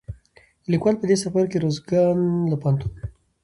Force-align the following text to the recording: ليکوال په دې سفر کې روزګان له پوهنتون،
ليکوال 0.71 0.95
په 0.99 1.05
دې 1.09 1.15
سفر 1.23 1.43
کې 1.51 1.57
روزګان 1.63 2.17
له 2.51 2.55
پوهنتون، 2.61 2.91